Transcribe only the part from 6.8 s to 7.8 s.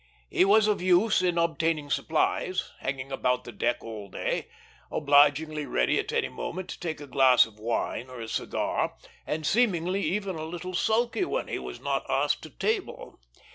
a glass of